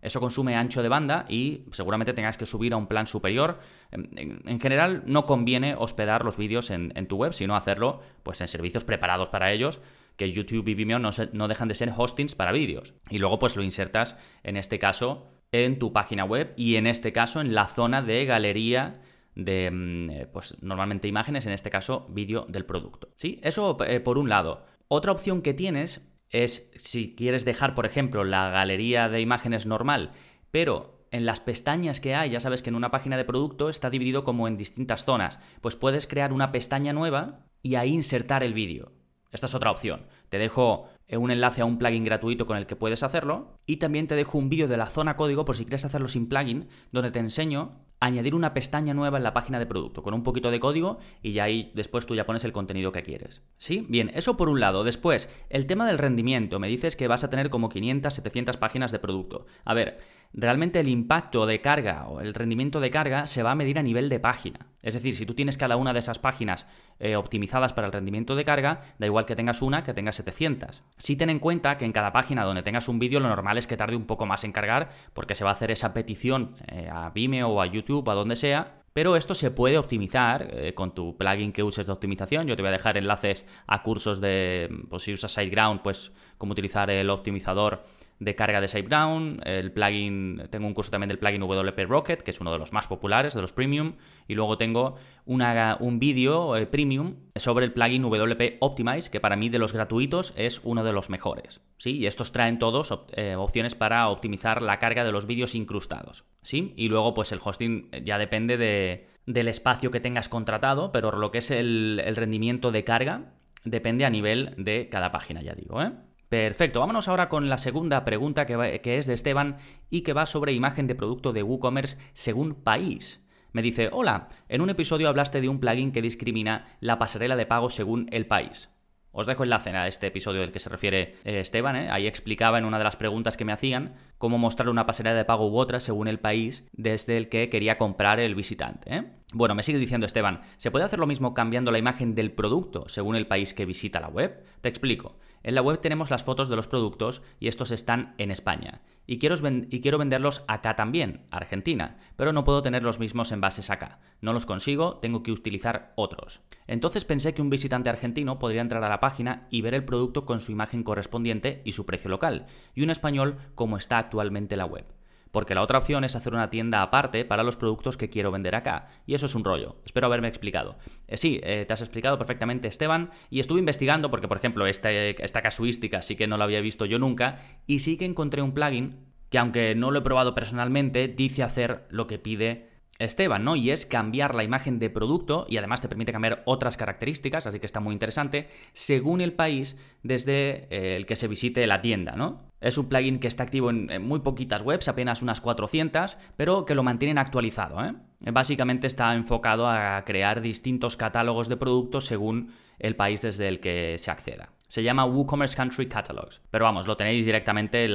eso 0.00 0.20
consume 0.20 0.54
ancho 0.56 0.82
de 0.82 0.88
banda 0.88 1.24
y 1.28 1.64
seguramente 1.72 2.12
tengas 2.12 2.38
que 2.38 2.46
subir 2.46 2.72
a 2.72 2.76
un 2.76 2.86
plan 2.86 3.06
superior. 3.06 3.58
En, 3.90 4.60
general, 4.60 5.02
no 5.06 5.26
conviene 5.26 5.74
hospedar 5.74 6.24
los 6.24 6.36
vídeos 6.36 6.70
en, 6.70 7.06
tu 7.06 7.16
web, 7.16 7.32
sino 7.32 7.56
hacerlo 7.56 8.00
pues, 8.22 8.40
en 8.40 8.48
servicios 8.48 8.84
preparados 8.84 9.28
para 9.28 9.52
ellos, 9.52 9.80
que 10.16 10.30
YouTube 10.30 10.68
y 10.68 10.74
Vimeo 10.74 10.98
no, 10.98 11.10
no 11.32 11.48
dejan 11.48 11.68
de 11.68 11.74
ser 11.74 11.92
hostings 11.96 12.34
para 12.34 12.52
vídeos. 12.52 12.94
Y 13.10 13.18
luego 13.18 13.38
pues 13.38 13.56
lo 13.56 13.62
insertas, 13.62 14.16
en 14.44 14.56
este 14.56 14.78
caso, 14.78 15.26
en 15.52 15.78
tu 15.78 15.92
página 15.92 16.24
web 16.24 16.52
y 16.56 16.76
en 16.76 16.86
este 16.86 17.12
caso 17.12 17.40
en 17.40 17.54
la 17.54 17.66
zona 17.66 18.02
de 18.02 18.24
galería 18.24 19.00
de, 19.34 19.70
mm, 19.70 20.10
eh, 20.10 20.26
pues 20.26 20.56
normalmente 20.62 21.08
imágenes, 21.08 21.46
en 21.46 21.52
este 21.52 21.70
caso 21.70 22.06
vídeo 22.10 22.46
del 22.48 22.64
producto. 22.64 23.08
¿Sí? 23.16 23.40
Eso 23.42 23.76
eh, 23.84 24.00
por 24.00 24.18
un 24.18 24.28
lado. 24.28 24.66
Otra 24.88 25.12
opción 25.12 25.42
que 25.42 25.54
tienes 25.54 26.07
es 26.30 26.70
si 26.76 27.14
quieres 27.14 27.44
dejar, 27.44 27.74
por 27.74 27.86
ejemplo, 27.86 28.24
la 28.24 28.50
galería 28.50 29.08
de 29.08 29.20
imágenes 29.20 29.66
normal, 29.66 30.12
pero 30.50 31.06
en 31.10 31.26
las 31.26 31.40
pestañas 31.40 32.00
que 32.00 32.14
hay, 32.14 32.30
ya 32.30 32.40
sabes 32.40 32.62
que 32.62 32.70
en 32.70 32.76
una 32.76 32.90
página 32.90 33.16
de 33.16 33.24
producto 33.24 33.68
está 33.68 33.90
dividido 33.90 34.24
como 34.24 34.46
en 34.46 34.56
distintas 34.56 35.04
zonas, 35.04 35.38
pues 35.60 35.76
puedes 35.76 36.06
crear 36.06 36.32
una 36.32 36.52
pestaña 36.52 36.92
nueva 36.92 37.46
y 37.62 37.76
ahí 37.76 37.92
insertar 37.92 38.42
el 38.42 38.54
vídeo. 38.54 38.92
Esta 39.30 39.46
es 39.46 39.54
otra 39.54 39.70
opción. 39.70 40.06
Te 40.28 40.38
dejo 40.38 40.88
eh, 41.06 41.16
un 41.16 41.30
enlace 41.30 41.60
a 41.60 41.64
un 41.64 41.78
plugin 41.78 42.04
gratuito 42.04 42.46
con 42.46 42.56
el 42.56 42.66
que 42.66 42.76
puedes 42.76 43.02
hacerlo 43.02 43.58
y 43.66 43.76
también 43.76 44.06
te 44.06 44.16
dejo 44.16 44.38
un 44.38 44.48
vídeo 44.48 44.68
de 44.68 44.76
la 44.76 44.88
zona 44.88 45.16
código 45.16 45.44
por 45.44 45.56
si 45.56 45.64
quieres 45.64 45.84
hacerlo 45.84 46.08
sin 46.08 46.28
plugin, 46.28 46.68
donde 46.92 47.10
te 47.10 47.18
enseño 47.18 47.84
añadir 48.00 48.34
una 48.34 48.54
pestaña 48.54 48.94
nueva 48.94 49.18
en 49.18 49.24
la 49.24 49.34
página 49.34 49.58
de 49.58 49.66
producto 49.66 50.02
con 50.02 50.14
un 50.14 50.22
poquito 50.22 50.50
de 50.50 50.60
código 50.60 50.98
y 51.22 51.32
ya 51.32 51.44
ahí 51.44 51.72
después 51.74 52.06
tú 52.06 52.14
ya 52.14 52.26
pones 52.26 52.44
el 52.44 52.52
contenido 52.52 52.92
que 52.92 53.02
quieres. 53.02 53.42
¿Sí? 53.58 53.86
Bien, 53.88 54.10
eso 54.14 54.36
por 54.36 54.48
un 54.48 54.60
lado. 54.60 54.84
Después, 54.84 55.28
el 55.50 55.66
tema 55.66 55.86
del 55.86 55.98
rendimiento. 55.98 56.58
Me 56.58 56.68
dices 56.68 56.96
que 56.96 57.08
vas 57.08 57.24
a 57.24 57.30
tener 57.30 57.50
como 57.50 57.68
500, 57.68 58.14
700 58.14 58.56
páginas 58.56 58.92
de 58.92 58.98
producto. 58.98 59.46
A 59.64 59.74
ver, 59.74 59.98
realmente 60.32 60.80
el 60.80 60.88
impacto 60.88 61.46
de 61.46 61.60
carga 61.60 62.06
o 62.06 62.20
el 62.20 62.34
rendimiento 62.34 62.80
de 62.80 62.90
carga 62.90 63.26
se 63.26 63.42
va 63.42 63.52
a 63.52 63.54
medir 63.54 63.78
a 63.78 63.82
nivel 63.82 64.08
de 64.08 64.20
página. 64.20 64.58
Es 64.82 64.94
decir, 64.94 65.16
si 65.16 65.26
tú 65.26 65.34
tienes 65.34 65.58
cada 65.58 65.76
una 65.76 65.92
de 65.92 65.98
esas 65.98 66.18
páginas 66.18 66.66
eh, 66.98 67.16
optimizadas 67.16 67.72
para 67.72 67.86
el 67.86 67.92
rendimiento 67.92 68.36
de 68.36 68.44
carga, 68.44 68.80
da 68.98 69.06
igual 69.06 69.26
que 69.26 69.36
tengas 69.36 69.62
una 69.62 69.82
que 69.82 69.94
tengas 69.94 70.16
700. 70.16 70.82
Sí 70.96 71.16
ten 71.16 71.30
en 71.30 71.40
cuenta 71.40 71.76
que 71.76 71.84
en 71.84 71.92
cada 71.92 72.12
página 72.12 72.44
donde 72.44 72.62
tengas 72.62 72.88
un 72.88 72.98
vídeo 72.98 73.20
lo 73.20 73.28
normal 73.28 73.58
es 73.58 73.66
que 73.66 73.76
tarde 73.76 73.96
un 73.96 74.06
poco 74.06 74.26
más 74.26 74.44
en 74.44 74.52
cargar 74.52 74.90
porque 75.14 75.34
se 75.34 75.44
va 75.44 75.50
a 75.50 75.54
hacer 75.54 75.70
esa 75.70 75.92
petición 75.92 76.54
eh, 76.68 76.88
a 76.92 77.10
Vimeo 77.10 77.48
o 77.48 77.60
a 77.60 77.66
YouTube, 77.66 78.08
a 78.08 78.14
donde 78.14 78.36
sea, 78.36 78.78
pero 78.98 79.14
esto 79.14 79.34
se 79.34 79.50
puede 79.50 79.78
optimizar 79.78 80.48
eh, 80.52 80.74
con 80.74 80.92
tu 80.92 81.16
plugin 81.16 81.52
que 81.52 81.62
uses 81.62 81.86
de 81.86 81.92
optimización. 81.92 82.46
Yo 82.46 82.56
te 82.56 82.62
voy 82.62 82.70
a 82.70 82.72
dejar 82.72 82.96
enlaces 82.96 83.44
a 83.66 83.82
cursos 83.82 84.20
de, 84.20 84.68
pues 84.88 85.04
si 85.04 85.12
usas 85.12 85.32
SiteGround, 85.32 85.82
pues 85.82 86.12
cómo 86.36 86.52
utilizar 86.52 86.90
el 86.90 87.10
optimizador 87.10 87.84
de 88.20 88.34
carga 88.34 88.60
de 88.60 88.68
SaveDown, 88.68 89.40
el 89.44 89.72
plugin, 89.72 90.42
tengo 90.50 90.66
un 90.66 90.74
curso 90.74 90.90
también 90.90 91.08
del 91.08 91.18
plugin 91.18 91.40
WP 91.40 91.86
Rocket, 91.88 92.22
que 92.22 92.30
es 92.30 92.40
uno 92.40 92.52
de 92.52 92.58
los 92.58 92.72
más 92.72 92.86
populares, 92.86 93.34
de 93.34 93.40
los 93.40 93.52
premium, 93.52 93.94
y 94.26 94.34
luego 94.34 94.58
tengo 94.58 94.96
una, 95.24 95.76
un 95.80 95.98
vídeo 95.98 96.56
eh, 96.56 96.66
premium 96.66 97.16
sobre 97.36 97.64
el 97.64 97.72
plugin 97.72 98.02
WP 98.02 98.58
Optimize, 98.60 99.10
que 99.10 99.20
para 99.20 99.36
mí 99.36 99.48
de 99.48 99.58
los 99.58 99.72
gratuitos 99.72 100.34
es 100.36 100.60
uno 100.64 100.84
de 100.84 100.92
los 100.92 101.10
mejores. 101.10 101.60
¿sí? 101.78 101.98
Y 101.98 102.06
estos 102.06 102.32
traen 102.32 102.58
todos 102.58 102.92
eh, 103.12 103.36
opciones 103.36 103.74
para 103.74 104.08
optimizar 104.08 104.62
la 104.62 104.78
carga 104.78 105.04
de 105.04 105.12
los 105.12 105.26
vídeos 105.26 105.54
incrustados. 105.54 106.24
¿sí? 106.42 106.74
Y 106.76 106.88
luego 106.88 107.14
pues 107.14 107.32
el 107.32 107.40
hosting 107.42 107.90
ya 108.04 108.18
depende 108.18 108.56
de, 108.56 109.08
del 109.28 109.48
espacio 109.48 109.90
que 109.90 110.00
tengas 110.00 110.30
contratado, 110.30 110.90
pero 110.90 111.12
lo 111.12 111.30
que 111.30 111.38
es 111.38 111.50
el, 111.50 112.02
rendimiento 112.16 112.72
de 112.72 112.82
carga 112.82 113.34
depende 113.62 114.06
a 114.06 114.10
nivel 114.10 114.54
de 114.56 114.88
cada 114.88 115.12
página, 115.12 115.42
ya 115.42 115.54
digo, 115.54 115.82
¿eh? 115.82 115.92
Perfecto, 116.28 116.80
vámonos 116.80 117.08
ahora 117.08 117.30
con 117.30 117.48
la 117.48 117.56
segunda 117.56 118.04
pregunta 118.04 118.44
que, 118.44 118.98
es 118.98 119.06
de 119.06 119.14
Esteban 119.14 119.56
y 119.88 120.02
que 120.02 120.12
va 120.12 120.26
sobre 120.26 120.52
imagen 120.52 120.86
de 120.86 120.94
producto 120.94 121.32
de 121.32 121.42
WooCommerce 121.42 121.96
según 122.12 122.54
país. 122.54 123.24
Me 123.52 123.62
dice, 123.62 123.88
hola, 123.90 124.28
en 124.50 124.60
un 124.60 124.68
episodio 124.68 125.08
hablaste 125.08 125.40
de 125.40 125.48
un 125.48 125.58
plugin 125.58 125.90
que 125.90 126.02
discrimina 126.02 126.76
la 126.80 126.98
pasarela 126.98 127.34
de 127.34 127.46
pago 127.46 127.70
según 127.70 128.08
el 128.12 128.26
país. 128.26 128.68
Os 129.10 129.26
dejo 129.26 129.42
enlace 129.42 129.70
a 129.70 129.88
este 129.88 130.08
episodio 130.08 130.42
del 130.42 130.52
que 130.52 130.60
se 130.60 130.68
refiere 130.68 131.16
eh, 131.24 131.40
Esteban. 131.40 131.76
¿eh? 131.76 131.88
Ahí 131.90 132.06
explicaba 132.06 132.58
en 132.58 132.66
una 132.66 132.76
de 132.76 132.84
las 132.84 132.96
preguntas 132.96 133.38
que 133.38 133.46
me 133.46 133.52
hacían 133.52 133.94
cómo 134.18 134.36
mostrar 134.36 134.68
una 134.68 134.84
pasarela 134.84 135.16
de 135.16 135.24
pago 135.24 135.48
u 135.50 135.56
otra 135.56 135.80
según 135.80 136.08
el 136.08 136.20
país 136.20 136.68
desde 136.72 137.16
el 137.16 137.30
que 137.30 137.48
quería 137.48 137.78
comprar 137.78 138.20
el 138.20 138.34
visitante. 138.34 138.94
¿eh? 138.94 139.04
Bueno, 139.32 139.54
me 139.54 139.62
sigue 139.62 139.78
diciendo 139.78 140.06
Esteban, 140.06 140.42
¿se 140.58 140.70
puede 140.70 140.84
hacer 140.84 140.98
lo 140.98 141.06
mismo 141.06 141.32
cambiando 141.32 141.72
la 141.72 141.78
imagen 141.78 142.14
del 142.14 142.32
producto 142.32 142.88
según 142.88 143.16
el 143.16 143.26
país 143.26 143.54
que 143.54 143.64
visita 143.64 143.98
la 143.98 144.08
web? 144.08 144.44
Te 144.60 144.68
explico. 144.68 145.16
En 145.42 145.54
la 145.54 145.62
web 145.62 145.80
tenemos 145.80 146.10
las 146.10 146.22
fotos 146.22 146.48
de 146.48 146.56
los 146.56 146.68
productos 146.68 147.22
y 147.40 147.48
estos 147.48 147.70
están 147.70 148.14
en 148.18 148.30
España. 148.30 148.82
Y 149.06 149.18
quiero, 149.18 149.36
y 149.70 149.80
quiero, 149.80 149.96
venderlos 149.96 150.44
acá 150.48 150.76
también, 150.76 151.26
Argentina, 151.30 151.96
pero 152.16 152.32
no 152.32 152.44
puedo 152.44 152.62
tener 152.62 152.82
los 152.82 152.98
mismos 152.98 153.32
envases 153.32 153.70
acá. 153.70 154.00
No 154.20 154.32
los 154.34 154.44
consigo, 154.44 154.96
tengo 154.96 155.22
que 155.22 155.32
utilizar 155.32 155.92
otros. 155.96 156.42
Entonces 156.66 157.04
pensé 157.06 157.32
que 157.32 157.40
un 157.40 157.50
visitante 157.50 157.88
argentino 157.88 158.38
podría 158.38 158.60
entrar 158.60 158.84
a 158.84 158.88
la 158.90 159.00
página 159.00 159.46
y 159.50 159.62
ver 159.62 159.74
el 159.74 159.84
producto 159.84 160.26
con 160.26 160.40
su 160.40 160.52
imagen 160.52 160.82
correspondiente 160.82 161.62
y 161.64 161.72
su 161.72 161.86
precio 161.86 162.10
local, 162.10 162.46
y 162.74 162.82
un 162.82 162.90
español 162.90 163.38
como 163.54 163.78
está 163.78 163.96
actualmente 163.96 164.56
la 164.56 164.66
web 164.66 164.97
porque 165.30 165.54
la 165.54 165.62
otra 165.62 165.78
opción 165.78 166.04
es 166.04 166.16
hacer 166.16 166.34
una 166.34 166.50
tienda 166.50 166.82
aparte 166.82 167.24
para 167.24 167.42
los 167.42 167.56
productos 167.56 167.96
que 167.96 168.08
quiero 168.08 168.30
vender 168.30 168.54
acá, 168.54 168.88
y 169.06 169.14
eso 169.14 169.26
es 169.26 169.34
un 169.34 169.44
rollo. 169.44 169.76
Espero 169.84 170.06
haberme 170.06 170.28
explicado. 170.28 170.78
Eh, 171.06 171.16
sí, 171.16 171.40
eh, 171.42 171.64
te 171.66 171.72
has 171.72 171.80
explicado 171.80 172.18
perfectamente, 172.18 172.68
Esteban, 172.68 173.10
y 173.30 173.40
estuve 173.40 173.58
investigando 173.60 174.10
porque, 174.10 174.28
por 174.28 174.36
ejemplo, 174.36 174.66
este, 174.66 175.22
esta 175.24 175.42
casuística 175.42 176.02
sí 176.02 176.16
que 176.16 176.26
no 176.26 176.36
la 176.36 176.44
había 176.44 176.60
visto 176.60 176.84
yo 176.84 176.98
nunca, 176.98 177.40
y 177.66 177.80
sí 177.80 177.96
que 177.96 178.04
encontré 178.04 178.42
un 178.42 178.52
plugin 178.52 179.06
que, 179.30 179.38
aunque 179.38 179.74
no 179.74 179.90
lo 179.90 179.98
he 179.98 180.02
probado 180.02 180.34
personalmente, 180.34 181.08
dice 181.08 181.42
hacer 181.42 181.86
lo 181.90 182.06
que 182.06 182.18
pide 182.18 182.68
Esteban, 182.98 183.44
¿no? 183.44 183.54
Y 183.54 183.70
es 183.70 183.86
cambiar 183.86 184.34
la 184.34 184.42
imagen 184.42 184.78
de 184.80 184.90
producto 184.90 185.46
y 185.48 185.56
además 185.56 185.80
te 185.80 185.88
permite 185.88 186.12
cambiar 186.12 186.42
otras 186.46 186.76
características, 186.76 187.46
así 187.46 187.60
que 187.60 187.66
está 187.66 187.78
muy 187.78 187.92
interesante, 187.92 188.48
según 188.72 189.20
el 189.20 189.32
país 189.32 189.76
desde 190.02 190.66
eh, 190.70 190.96
el 190.96 191.06
que 191.06 191.14
se 191.14 191.28
visite 191.28 191.66
la 191.66 191.80
tienda, 191.80 192.16
¿no? 192.16 192.48
Es 192.60 192.76
un 192.76 192.88
plugin 192.88 193.20
que 193.20 193.28
está 193.28 193.44
activo 193.44 193.70
en, 193.70 194.02
muy 194.02 194.18
poquitas 194.18 194.62
webs, 194.62 194.88
apenas 194.88 195.22
unas 195.22 195.40
400, 195.40 196.18
pero 196.36 196.64
que 196.64 196.74
lo 196.74 196.82
mantienen 196.82 197.18
actualizado, 197.18 197.84
¿eh? 197.84 197.94
Básicamente 198.20 198.88
está 198.88 199.14
enfocado 199.14 199.68
a 199.68 200.02
crear 200.04 200.40
distintos 200.40 200.96
catálogos 200.96 201.48
de 201.48 201.56
productos 201.56 202.04
según 202.06 202.52
el 202.80 202.96
país 202.96 203.22
desde 203.22 203.46
el 203.46 203.60
que 203.60 203.96
se 203.98 204.10
acceda. 204.10 204.50
Se 204.66 204.82
llama 204.82 205.06
WooCommerce 205.06 205.56
Country 205.56 205.86
Catalogs, 205.86 206.42
pero 206.50 206.64
vamos, 206.64 206.88
lo 206.88 206.96
tenéis 206.96 207.24
directamente 207.24 207.88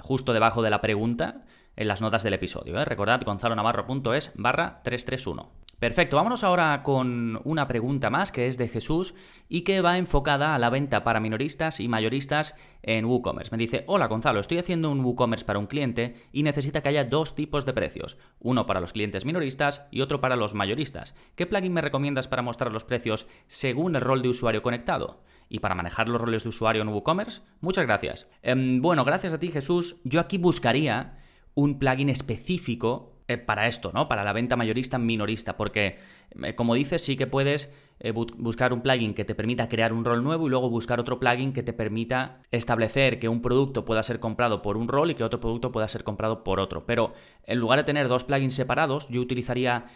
justo 0.00 0.32
debajo 0.32 0.60
de 0.60 0.70
la 0.70 0.80
pregunta 0.80 1.44
en 1.76 1.88
las 1.88 2.00
notas 2.00 2.22
del 2.22 2.34
episodio. 2.34 2.78
¿eh? 2.78 2.84
Recordad 2.84 3.22
gonzalonavarro.es 3.22 4.32
barra 4.34 4.80
331. 4.82 5.60
Perfecto, 5.80 6.16
vámonos 6.16 6.44
ahora 6.44 6.82
con 6.82 7.40
una 7.44 7.66
pregunta 7.66 8.10
más 8.10 8.32
que 8.32 8.48
es 8.48 8.58
de 8.58 8.68
Jesús 8.68 9.14
y 9.48 9.62
que 9.62 9.80
va 9.80 9.96
enfocada 9.96 10.54
a 10.54 10.58
la 10.58 10.68
venta 10.68 11.04
para 11.04 11.20
minoristas 11.20 11.80
y 11.80 11.88
mayoristas 11.88 12.54
en 12.82 13.06
WooCommerce. 13.06 13.50
Me 13.50 13.56
dice, 13.56 13.84
hola 13.86 14.06
Gonzalo, 14.06 14.40
estoy 14.40 14.58
haciendo 14.58 14.90
un 14.90 15.02
WooCommerce 15.02 15.46
para 15.46 15.58
un 15.58 15.66
cliente 15.66 16.16
y 16.32 16.42
necesita 16.42 16.82
que 16.82 16.90
haya 16.90 17.04
dos 17.04 17.34
tipos 17.34 17.64
de 17.64 17.72
precios, 17.72 18.18
uno 18.40 18.66
para 18.66 18.82
los 18.82 18.92
clientes 18.92 19.24
minoristas 19.24 19.86
y 19.90 20.02
otro 20.02 20.20
para 20.20 20.36
los 20.36 20.52
mayoristas. 20.52 21.14
¿Qué 21.34 21.46
plugin 21.46 21.72
me 21.72 21.80
recomiendas 21.80 22.28
para 22.28 22.42
mostrar 22.42 22.74
los 22.74 22.84
precios 22.84 23.26
según 23.46 23.96
el 23.96 24.02
rol 24.02 24.20
de 24.20 24.28
usuario 24.28 24.60
conectado? 24.60 25.22
Y 25.48 25.60
para 25.60 25.74
manejar 25.74 26.10
los 26.10 26.20
roles 26.20 26.42
de 26.42 26.50
usuario 26.50 26.82
en 26.82 26.88
WooCommerce, 26.88 27.40
muchas 27.62 27.86
gracias. 27.86 28.28
Em, 28.42 28.82
bueno, 28.82 29.06
gracias 29.06 29.32
a 29.32 29.40
ti 29.40 29.50
Jesús, 29.50 29.96
yo 30.04 30.20
aquí 30.20 30.36
buscaría 30.36 31.16
un 31.54 31.78
plugin 31.78 32.08
específico 32.08 33.20
eh, 33.30 33.38
para 33.38 33.68
esto, 33.68 33.92
¿no? 33.94 34.08
Para 34.08 34.24
la 34.24 34.32
venta 34.32 34.56
mayorista 34.56 34.98
minorista, 34.98 35.56
porque 35.56 35.98
eh, 36.42 36.56
como 36.56 36.74
dices, 36.74 37.00
sí 37.04 37.16
que 37.16 37.28
puedes 37.28 37.70
eh, 38.00 38.10
buscar 38.10 38.72
un 38.72 38.80
plugin 38.80 39.14
que 39.14 39.24
te 39.24 39.36
permita 39.36 39.68
crear 39.68 39.92
un 39.92 40.04
rol 40.04 40.24
nuevo 40.24 40.48
y 40.48 40.50
luego 40.50 40.68
buscar 40.68 40.98
otro 40.98 41.20
plugin 41.20 41.52
que 41.52 41.62
te 41.62 41.72
permita 41.72 42.42
establecer 42.50 43.20
que 43.20 43.28
un 43.28 43.40
producto 43.40 43.84
pueda 43.84 44.02
ser 44.02 44.18
comprado 44.18 44.62
por 44.62 44.76
un 44.76 44.88
rol 44.88 45.12
y 45.12 45.14
que 45.14 45.22
otro 45.22 45.38
producto 45.38 45.70
pueda 45.70 45.86
ser 45.86 46.02
comprado 46.02 46.42
por 46.42 46.58
otro. 46.58 46.86
Pero 46.86 47.12
en 47.44 47.60
lugar 47.60 47.78
de 47.78 47.84
tener 47.84 48.08
dos 48.08 48.24
plugins 48.24 48.54
separados, 48.54 49.08
yo 49.10 49.20
utilizaría 49.20 49.86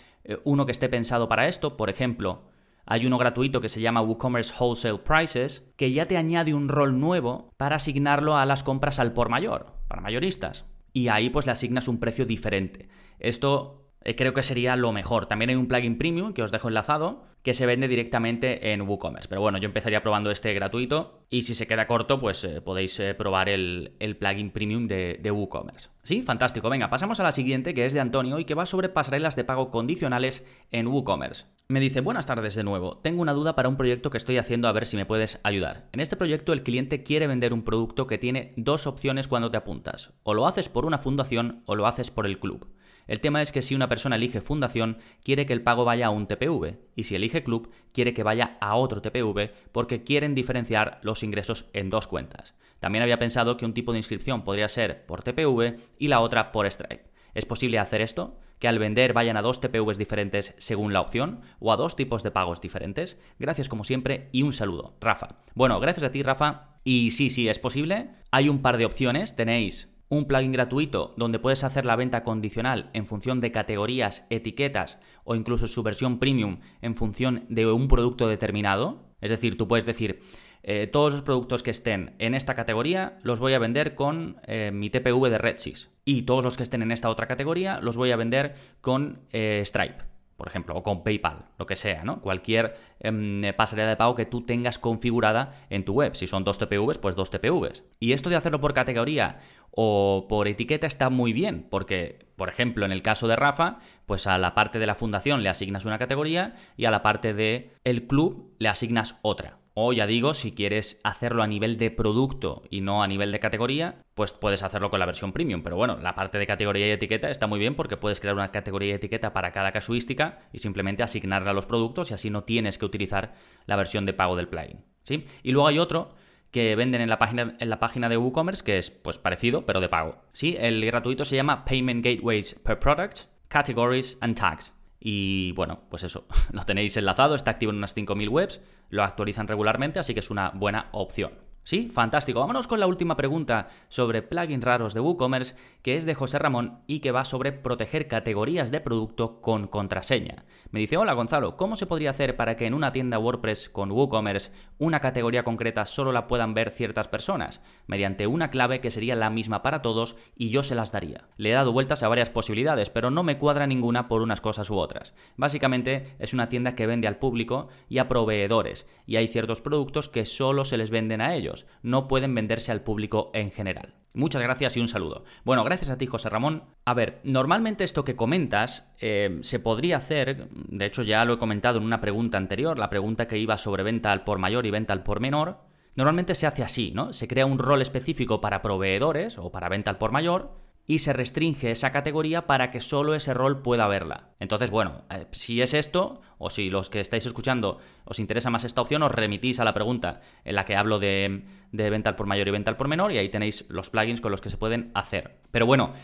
uno 0.44 0.64
que 0.64 0.72
esté 0.72 0.88
pensado 0.88 1.28
para 1.28 1.48
esto, 1.48 1.76
por 1.76 1.90
ejemplo, 1.90 2.44
hay 2.86 3.04
uno 3.04 3.18
gratuito 3.18 3.60
que 3.60 3.68
se 3.68 3.80
llama 3.80 4.00
WooCommerce 4.02 4.54
Wholesale 4.58 4.98
Prices, 4.98 5.70
que 5.76 5.92
ya 5.92 6.06
te 6.06 6.16
añade 6.16 6.54
un 6.54 6.68
rol 6.68 7.00
nuevo 7.00 7.50
para 7.56 7.76
asignarlo 7.76 8.36
a 8.36 8.46
las 8.46 8.62
compras 8.62 8.98
al 9.00 9.12
por 9.12 9.28
mayor, 9.28 9.72
para 9.88 10.02
mayoristas. 10.02 10.66
Y 10.94 11.08
ahí 11.08 11.28
pues 11.28 11.44
le 11.44 11.52
asignas 11.52 11.88
un 11.88 11.98
precio 11.98 12.24
diferente. 12.24 12.88
Esto 13.18 13.83
eh, 14.04 14.14
creo 14.14 14.32
que 14.32 14.42
sería 14.42 14.76
lo 14.76 14.92
mejor. 14.92 15.26
También 15.26 15.50
hay 15.50 15.56
un 15.56 15.66
plugin 15.66 15.98
premium 15.98 16.32
que 16.32 16.42
os 16.42 16.52
dejo 16.52 16.68
enlazado 16.68 17.24
que 17.42 17.52
se 17.52 17.66
vende 17.66 17.88
directamente 17.88 18.72
en 18.72 18.82
WooCommerce. 18.82 19.28
Pero 19.28 19.42
bueno, 19.42 19.58
yo 19.58 19.66
empezaría 19.66 20.02
probando 20.02 20.30
este 20.30 20.54
gratuito 20.54 21.26
y 21.28 21.42
si 21.42 21.54
se 21.54 21.66
queda 21.66 21.86
corto, 21.86 22.18
pues 22.18 22.42
eh, 22.44 22.62
podéis 22.62 22.98
eh, 23.00 23.14
probar 23.14 23.50
el, 23.50 23.92
plugin 24.18 24.50
premium 24.50 24.88
de, 24.88 25.18
de, 25.22 25.30
WooCommerce. 25.30 25.90
Sí, 26.02 26.22
fantástico. 26.22 26.70
Venga, 26.70 26.88
pasamos 26.88 27.20
a 27.20 27.22
la 27.22 27.32
siguiente 27.32 27.74
que 27.74 27.84
es 27.84 27.92
de 27.92 28.00
Antonio 28.00 28.38
y 28.38 28.46
que 28.46 28.54
va 28.54 28.64
sobre 28.64 28.88
pasarelas 28.88 29.36
de 29.36 29.44
pago 29.44 29.70
condicionales 29.70 30.46
en 30.70 30.86
WooCommerce. 30.86 31.44
Me 31.68 31.80
dice, 31.80 32.00
buenas 32.00 32.26
tardes 32.26 32.54
de 32.54 32.64
nuevo. 32.64 32.98
Tengo 32.98 33.20
una 33.20 33.32
duda 33.32 33.54
para 33.54 33.68
un 33.68 33.76
proyecto 33.76 34.10
que 34.10 34.18
estoy 34.18 34.38
haciendo 34.38 34.68
a 34.68 34.72
ver 34.72 34.86
si 34.86 34.96
me 34.96 35.06
puedes 35.06 35.38
ayudar. 35.44 35.88
En 35.92 36.00
este 36.00 36.16
proyecto 36.16 36.52
el 36.52 36.62
cliente 36.62 37.02
quiere 37.02 37.26
vender 37.26 37.52
un 37.52 37.62
producto 37.62 38.06
que 38.06 38.18
tiene 38.18 38.54
dos 38.56 38.86
opciones 38.86 39.28
cuando 39.28 39.50
te 39.50 39.56
apuntas. 39.58 40.12
O 40.22 40.32
lo 40.32 40.46
haces 40.46 40.70
por 40.70 40.86
una 40.86 40.98
fundación 40.98 41.62
o 41.66 41.74
lo 41.74 41.86
haces 41.86 42.10
por 42.10 42.26
el 42.26 42.38
club. 42.38 42.68
El 43.06 43.20
tema 43.20 43.42
es 43.42 43.52
que 43.52 43.62
si 43.62 43.74
una 43.74 43.88
persona 43.88 44.16
elige 44.16 44.40
fundación, 44.40 44.98
quiere 45.22 45.46
que 45.46 45.52
el 45.52 45.62
pago 45.62 45.84
vaya 45.84 46.06
a 46.06 46.10
un 46.10 46.26
TPV, 46.26 46.78
y 46.96 47.04
si 47.04 47.14
elige 47.14 47.42
club, 47.42 47.70
quiere 47.92 48.14
que 48.14 48.22
vaya 48.22 48.56
a 48.60 48.76
otro 48.76 49.02
TPV 49.02 49.50
porque 49.72 50.04
quieren 50.04 50.34
diferenciar 50.34 51.00
los 51.02 51.22
ingresos 51.22 51.66
en 51.72 51.90
dos 51.90 52.06
cuentas. 52.06 52.54
También 52.80 53.02
había 53.02 53.18
pensado 53.18 53.56
que 53.56 53.64
un 53.64 53.74
tipo 53.74 53.92
de 53.92 53.98
inscripción 53.98 54.42
podría 54.42 54.68
ser 54.68 55.06
por 55.06 55.22
TPV 55.22 55.76
y 55.98 56.08
la 56.08 56.20
otra 56.20 56.52
por 56.52 56.70
Stripe. 56.70 57.04
¿Es 57.34 57.46
posible 57.46 57.78
hacer 57.78 58.00
esto? 58.00 58.38
¿Que 58.58 58.68
al 58.68 58.78
vender 58.78 59.12
vayan 59.12 59.36
a 59.36 59.42
dos 59.42 59.60
TPVs 59.60 59.98
diferentes 59.98 60.54
según 60.58 60.92
la 60.92 61.00
opción 61.00 61.40
o 61.58 61.72
a 61.72 61.76
dos 61.76 61.96
tipos 61.96 62.22
de 62.22 62.30
pagos 62.30 62.60
diferentes? 62.60 63.18
Gracias 63.38 63.68
como 63.68 63.84
siempre 63.84 64.28
y 64.32 64.42
un 64.42 64.52
saludo, 64.52 64.96
Rafa. 65.00 65.38
Bueno, 65.54 65.80
gracias 65.80 66.04
a 66.04 66.12
ti, 66.12 66.22
Rafa. 66.22 66.78
Y 66.84 67.10
sí, 67.10 67.30
sí, 67.30 67.48
es 67.48 67.58
posible. 67.58 68.10
Hay 68.30 68.48
un 68.48 68.62
par 68.62 68.76
de 68.78 68.86
opciones. 68.86 69.34
Tenéis 69.34 69.93
un 70.14 70.26
plugin 70.26 70.52
gratuito 70.52 71.14
donde 71.16 71.38
puedes 71.38 71.64
hacer 71.64 71.84
la 71.84 71.96
venta 71.96 72.22
condicional 72.24 72.90
en 72.92 73.06
función 73.06 73.40
de 73.40 73.52
categorías, 73.52 74.26
etiquetas 74.30 74.98
o 75.24 75.34
incluso 75.34 75.66
su 75.66 75.82
versión 75.82 76.18
premium 76.18 76.60
en 76.82 76.94
función 76.94 77.44
de 77.48 77.66
un 77.66 77.88
producto 77.88 78.28
determinado. 78.28 79.04
Es 79.20 79.30
decir, 79.30 79.56
tú 79.56 79.68
puedes 79.68 79.86
decir, 79.86 80.22
eh, 80.62 80.86
todos 80.86 81.12
los 81.12 81.22
productos 81.22 81.62
que 81.62 81.70
estén 81.70 82.14
en 82.18 82.34
esta 82.34 82.54
categoría 82.54 83.18
los 83.22 83.38
voy 83.38 83.52
a 83.52 83.58
vender 83.58 83.94
con 83.94 84.40
eh, 84.46 84.70
mi 84.72 84.88
TPV 84.90 85.28
de 85.28 85.38
RedSys. 85.38 85.90
Y 86.04 86.22
todos 86.22 86.44
los 86.44 86.56
que 86.56 86.62
estén 86.62 86.82
en 86.82 86.92
esta 86.92 87.10
otra 87.10 87.26
categoría 87.26 87.80
los 87.80 87.96
voy 87.96 88.10
a 88.12 88.16
vender 88.16 88.54
con 88.80 89.20
eh, 89.32 89.62
Stripe 89.64 90.13
por 90.36 90.48
ejemplo, 90.48 90.74
o 90.74 90.82
con 90.82 91.04
PayPal, 91.04 91.46
lo 91.58 91.66
que 91.66 91.76
sea, 91.76 92.04
¿no? 92.04 92.20
Cualquier 92.20 92.76
em, 93.00 93.42
pasarela 93.56 93.88
de 93.88 93.96
pago 93.96 94.14
que 94.14 94.26
tú 94.26 94.42
tengas 94.42 94.78
configurada 94.78 95.52
en 95.70 95.84
tu 95.84 95.92
web. 95.92 96.14
Si 96.16 96.26
son 96.26 96.44
dos 96.44 96.58
TPVs, 96.58 96.98
pues 96.98 97.14
dos 97.14 97.30
TPVs. 97.30 97.84
Y 98.00 98.12
esto 98.12 98.30
de 98.30 98.36
hacerlo 98.36 98.60
por 98.60 98.74
categoría 98.74 99.38
o 99.70 100.26
por 100.28 100.48
etiqueta 100.48 100.86
está 100.86 101.10
muy 101.10 101.32
bien, 101.32 101.66
porque, 101.70 102.26
por 102.36 102.48
ejemplo, 102.48 102.84
en 102.84 102.92
el 102.92 103.02
caso 103.02 103.28
de 103.28 103.36
Rafa, 103.36 103.78
pues 104.06 104.26
a 104.26 104.38
la 104.38 104.54
parte 104.54 104.78
de 104.78 104.86
la 104.86 104.94
fundación 104.94 105.42
le 105.42 105.48
asignas 105.48 105.84
una 105.84 105.98
categoría 105.98 106.54
y 106.76 106.84
a 106.84 106.90
la 106.90 107.02
parte 107.02 107.34
del 107.34 107.70
el 107.84 108.06
club 108.06 108.54
le 108.58 108.68
asignas 108.68 109.18
otra. 109.22 109.58
O 109.76 109.92
ya 109.92 110.06
digo, 110.06 110.34
si 110.34 110.52
quieres 110.52 111.00
hacerlo 111.02 111.42
a 111.42 111.48
nivel 111.48 111.78
de 111.78 111.90
producto 111.90 112.62
y 112.70 112.80
no 112.80 113.02
a 113.02 113.08
nivel 113.08 113.32
de 113.32 113.40
categoría, 113.40 114.04
pues 114.14 114.32
puedes 114.32 114.62
hacerlo 114.62 114.88
con 114.88 115.00
la 115.00 115.06
versión 115.06 115.32
premium. 115.32 115.64
Pero 115.64 115.76
bueno, 115.76 115.98
la 116.00 116.14
parte 116.14 116.38
de 116.38 116.46
categoría 116.46 116.86
y 116.86 116.90
etiqueta 116.90 117.28
está 117.28 117.48
muy 117.48 117.58
bien 117.58 117.74
porque 117.74 117.96
puedes 117.96 118.20
crear 118.20 118.36
una 118.36 118.52
categoría 118.52 118.90
y 118.90 118.94
etiqueta 118.94 119.32
para 119.32 119.50
cada 119.50 119.72
casuística 119.72 120.42
y 120.52 120.60
simplemente 120.60 121.02
asignarla 121.02 121.50
a 121.50 121.54
los 121.54 121.66
productos 121.66 122.10
y 122.10 122.14
así 122.14 122.30
no 122.30 122.44
tienes 122.44 122.78
que 122.78 122.84
utilizar 122.84 123.34
la 123.66 123.74
versión 123.74 124.06
de 124.06 124.12
pago 124.12 124.36
del 124.36 124.48
plugin. 124.48 124.84
¿sí? 125.02 125.24
Y 125.42 125.50
luego 125.50 125.66
hay 125.66 125.80
otro 125.80 126.14
que 126.52 126.76
venden 126.76 127.00
en 127.00 127.08
la 127.08 127.18
página, 127.18 128.08
de 128.08 128.16
WooCommerce 128.16 128.62
que 128.62 128.78
es 128.78 128.92
pues 128.92 129.18
parecido 129.18 129.66
pero 129.66 129.80
de 129.80 129.88
pago. 129.88 130.22
¿sí? 130.32 130.56
El 130.56 130.84
gratuito 130.86 131.24
se 131.24 131.34
llama 131.34 131.64
Payment 131.64 132.04
Gateways 132.04 132.54
per 132.62 132.78
Product, 132.78 133.22
Categories 133.48 134.18
and 134.20 134.36
Tags. 134.36 134.73
Y 135.06 135.52
bueno, 135.52 135.82
pues 135.90 136.02
eso, 136.02 136.24
lo 136.52 136.62
tenéis 136.62 136.96
enlazado, 136.96 137.34
está 137.34 137.50
activo 137.50 137.70
en 137.70 137.76
unas 137.76 137.94
5.000 137.94 138.28
webs, 138.30 138.62
lo 138.88 139.04
actualizan 139.04 139.46
regularmente, 139.46 139.98
así 139.98 140.14
que 140.14 140.20
es 140.20 140.30
una 140.30 140.48
buena 140.48 140.88
opción. 140.92 141.32
Sí, 141.62 141.88
fantástico. 141.90 142.40
Vámonos 142.40 142.66
con 142.66 142.80
la 142.80 142.86
última 142.86 143.16
pregunta 143.16 143.68
sobre 143.88 144.22
plugins 144.22 144.64
raros 144.64 144.92
de 144.94 145.00
WooCommerce, 145.00 145.56
que 145.84 145.96
es 145.96 146.06
de 146.06 146.14
José 146.14 146.38
Ramón 146.38 146.78
y 146.86 147.00
que 147.00 147.10
va 147.10 147.26
sobre 147.26 147.52
proteger 147.52 148.08
categorías 148.08 148.70
de 148.70 148.80
producto 148.80 149.42
con 149.42 149.66
contraseña. 149.66 150.46
Me 150.70 150.80
dice, 150.80 150.96
hola 150.96 151.12
Gonzalo, 151.12 151.58
¿cómo 151.58 151.76
se 151.76 151.84
podría 151.84 152.08
hacer 152.08 152.36
para 152.36 152.56
que 152.56 152.64
en 152.64 152.72
una 152.72 152.90
tienda 152.90 153.18
WordPress 153.18 153.68
con 153.68 153.92
WooCommerce 153.92 154.50
una 154.78 155.00
categoría 155.00 155.44
concreta 155.44 155.84
solo 155.84 156.10
la 156.10 156.26
puedan 156.26 156.54
ver 156.54 156.70
ciertas 156.70 157.08
personas? 157.08 157.60
Mediante 157.86 158.26
una 158.26 158.50
clave 158.50 158.80
que 158.80 158.90
sería 158.90 159.14
la 159.14 159.28
misma 159.28 159.60
para 159.60 159.82
todos 159.82 160.16
y 160.34 160.48
yo 160.48 160.62
se 160.62 160.74
las 160.74 160.90
daría. 160.90 161.28
Le 161.36 161.50
he 161.50 161.52
dado 161.52 161.74
vueltas 161.74 162.02
a 162.02 162.08
varias 162.08 162.30
posibilidades, 162.30 162.88
pero 162.88 163.10
no 163.10 163.22
me 163.22 163.36
cuadra 163.36 163.66
ninguna 163.66 164.08
por 164.08 164.22
unas 164.22 164.40
cosas 164.40 164.70
u 164.70 164.76
otras. 164.76 165.12
Básicamente 165.36 166.16
es 166.18 166.32
una 166.32 166.48
tienda 166.48 166.74
que 166.74 166.86
vende 166.86 167.08
al 167.08 167.18
público 167.18 167.68
y 167.90 167.98
a 167.98 168.08
proveedores, 168.08 168.86
y 169.04 169.16
hay 169.16 169.28
ciertos 169.28 169.60
productos 169.60 170.08
que 170.08 170.24
solo 170.24 170.64
se 170.64 170.78
les 170.78 170.88
venden 170.88 171.20
a 171.20 171.34
ellos 171.34 171.66
no 171.82 172.08
pueden 172.08 172.34
venderse 172.34 172.72
al 172.72 172.80
público 172.80 173.30
en 173.34 173.50
general. 173.50 174.03
Muchas 174.16 174.42
gracias 174.42 174.76
y 174.76 174.80
un 174.80 174.86
saludo. 174.86 175.24
Bueno, 175.44 175.64
gracias 175.64 175.90
a 175.90 175.98
ti, 175.98 176.06
José 176.06 176.28
Ramón. 176.28 176.62
A 176.84 176.94
ver, 176.94 177.20
normalmente 177.24 177.82
esto 177.82 178.04
que 178.04 178.14
comentas 178.14 178.86
eh, 179.00 179.38
se 179.42 179.58
podría 179.58 179.96
hacer, 179.96 180.48
de 180.50 180.86
hecho 180.86 181.02
ya 181.02 181.24
lo 181.24 181.34
he 181.34 181.38
comentado 181.38 181.78
en 181.78 181.84
una 181.84 182.00
pregunta 182.00 182.38
anterior, 182.38 182.78
la 182.78 182.90
pregunta 182.90 183.26
que 183.26 183.38
iba 183.38 183.58
sobre 183.58 183.82
venta 183.82 184.12
al 184.12 184.22
por 184.22 184.38
mayor 184.38 184.66
y 184.66 184.70
venta 184.70 184.92
al 184.92 185.02
por 185.02 185.18
menor. 185.18 185.58
Normalmente 185.96 186.36
se 186.36 186.46
hace 186.46 186.62
así, 186.62 186.92
¿no? 186.94 187.12
Se 187.12 187.26
crea 187.26 187.44
un 187.44 187.58
rol 187.58 187.82
específico 187.82 188.40
para 188.40 188.62
proveedores 188.62 189.36
o 189.36 189.50
para 189.50 189.68
venta 189.68 189.90
al 189.90 189.98
por 189.98 190.12
mayor 190.12 190.63
y 190.86 190.98
se 190.98 191.12
restringe 191.12 191.70
esa 191.70 191.92
categoría 191.92 192.46
para 192.46 192.70
que 192.70 192.80
solo 192.80 193.14
ese 193.14 193.32
rol 193.32 193.62
pueda 193.62 193.86
verla. 193.86 194.30
Entonces, 194.38 194.70
bueno, 194.70 195.02
eh, 195.10 195.26
si 195.32 195.62
es 195.62 195.72
esto, 195.72 196.20
o 196.38 196.50
si 196.50 196.68
los 196.68 196.90
que 196.90 197.00
estáis 197.00 197.24
escuchando 197.26 197.78
os 198.04 198.18
interesa 198.18 198.50
más 198.50 198.64
esta 198.64 198.82
opción, 198.82 199.02
os 199.02 199.12
remitís 199.12 199.60
a 199.60 199.64
la 199.64 199.72
pregunta 199.72 200.20
en 200.44 200.54
la 200.54 200.64
que 200.64 200.76
hablo 200.76 200.98
de, 200.98 201.44
de 201.72 201.90
venta 201.90 202.10
al 202.10 202.16
por 202.16 202.26
mayor 202.26 202.48
y 202.48 202.50
venta 202.50 202.70
al 202.70 202.76
por 202.76 202.88
menor, 202.88 203.12
y 203.12 203.18
ahí 203.18 203.30
tenéis 203.30 203.64
los 203.68 203.90
plugins 203.90 204.20
con 204.20 204.30
los 204.30 204.40
que 204.40 204.50
se 204.50 204.58
pueden 204.58 204.90
hacer. 204.94 205.38
Pero 205.50 205.64
bueno, 205.64 205.94